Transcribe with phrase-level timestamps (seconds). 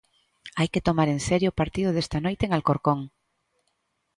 [0.59, 2.99] Hai que tomar en serio o partido desta noite en Alcorcón.